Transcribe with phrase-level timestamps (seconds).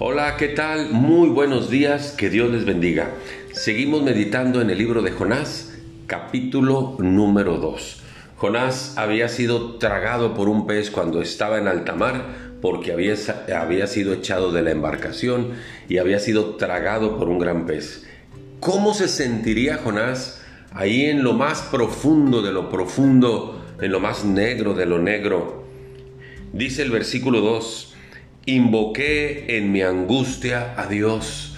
[0.00, 0.90] Hola, ¿qué tal?
[0.92, 3.10] Muy buenos días, que Dios les bendiga.
[3.50, 5.74] Seguimos meditando en el libro de Jonás,
[6.06, 8.00] capítulo número 2.
[8.36, 12.26] Jonás había sido tragado por un pez cuando estaba en alta mar
[12.62, 13.16] porque había,
[13.60, 15.54] había sido echado de la embarcación
[15.88, 18.06] y había sido tragado por un gran pez.
[18.60, 24.24] ¿Cómo se sentiría Jonás ahí en lo más profundo de lo profundo, en lo más
[24.24, 25.64] negro de lo negro?
[26.52, 27.96] Dice el versículo 2,
[28.48, 31.54] invoqué en mi angustia a Dios.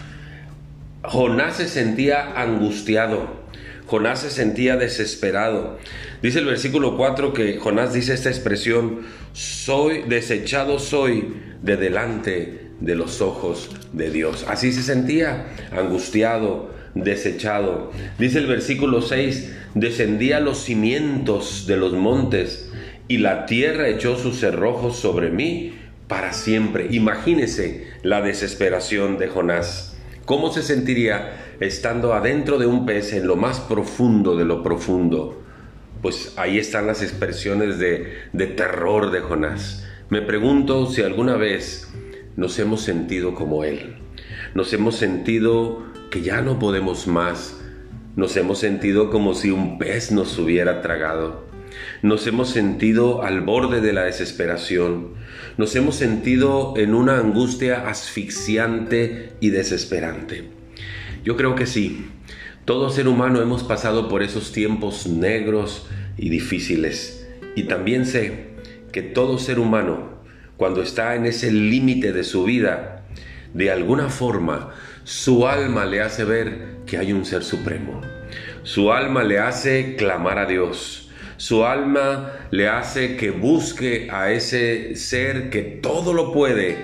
[1.02, 3.44] Jonás se sentía angustiado,
[3.86, 5.78] Jonás se sentía desesperado.
[6.20, 12.96] Dice el versículo 4 que Jonás dice esta expresión, soy desechado soy de delante de
[12.96, 14.44] los ojos de Dios.
[14.48, 17.92] Así se sentía, angustiado, desechado.
[18.18, 22.68] Dice el versículo 6, descendía los cimientos de los montes
[23.06, 25.74] y la tierra echó sus cerrojos sobre mí
[26.10, 26.88] para siempre.
[26.90, 29.96] Imagínese la desesperación de Jonás.
[30.24, 35.40] ¿Cómo se sentiría estando adentro de un pez en lo más profundo de lo profundo?
[36.02, 39.86] Pues ahí están las expresiones de, de terror de Jonás.
[40.08, 41.88] Me pregunto si alguna vez
[42.34, 43.94] nos hemos sentido como él.
[44.52, 47.56] Nos hemos sentido que ya no podemos más.
[48.16, 51.49] Nos hemos sentido como si un pez nos hubiera tragado.
[52.02, 55.14] Nos hemos sentido al borde de la desesperación.
[55.56, 60.44] Nos hemos sentido en una angustia asfixiante y desesperante.
[61.24, 62.06] Yo creo que sí.
[62.64, 67.28] Todo ser humano hemos pasado por esos tiempos negros y difíciles.
[67.56, 68.50] Y también sé
[68.92, 70.10] que todo ser humano,
[70.56, 73.04] cuando está en ese límite de su vida,
[73.54, 74.70] de alguna forma,
[75.04, 78.00] su alma le hace ver que hay un ser supremo.
[78.62, 81.09] Su alma le hace clamar a Dios
[81.40, 86.76] su alma le hace que busque a ese ser que todo lo puede,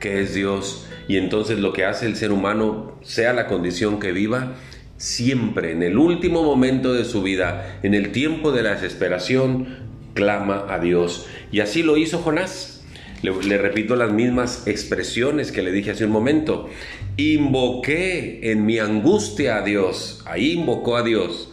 [0.00, 0.88] que es Dios.
[1.06, 4.54] Y entonces lo que hace el ser humano, sea la condición que viva,
[4.96, 9.78] siempre en el último momento de su vida, en el tiempo de la desesperación,
[10.12, 11.28] clama a Dios.
[11.52, 12.84] Y así lo hizo Jonás.
[13.22, 16.68] Le, repito las mismas expresiones que le dije hace un momento.
[17.16, 20.24] Invoqué en mi angustia a Dios.
[20.26, 21.50] Ahí invocó a Dios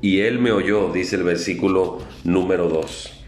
[0.00, 3.24] y él me oyó, dice el versículo número 2.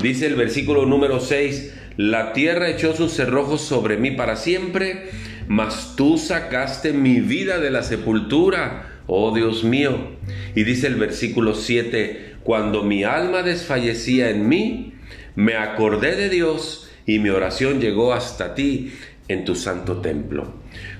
[0.00, 5.10] Dice el versículo número 6, la tierra echó sus cerrojos sobre mí para siempre,
[5.48, 10.12] mas tú sacaste mi vida de la sepultura, oh Dios mío.
[10.54, 14.94] Y dice el versículo 7, cuando mi alma desfallecía en mí,
[15.34, 18.92] me acordé de Dios y mi oración llegó hasta ti
[19.28, 20.54] en tu santo templo.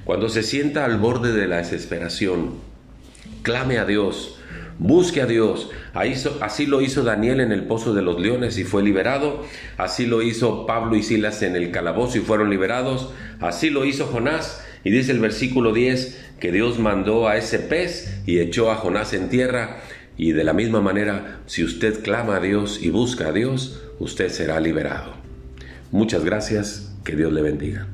[0.04, 2.54] Cuando se sienta al borde de la desesperación,
[3.42, 4.38] clame a Dios,
[4.82, 5.70] Busque a Dios.
[6.40, 9.44] Así lo hizo Daniel en el pozo de los leones y fue liberado.
[9.76, 13.10] Así lo hizo Pablo y Silas en el calabozo y fueron liberados.
[13.38, 14.60] Así lo hizo Jonás.
[14.82, 19.12] Y dice el versículo 10 que Dios mandó a ese pez y echó a Jonás
[19.12, 19.82] en tierra.
[20.16, 24.30] Y de la misma manera, si usted clama a Dios y busca a Dios, usted
[24.30, 25.14] será liberado.
[25.92, 26.88] Muchas gracias.
[27.04, 27.86] Que Dios le bendiga.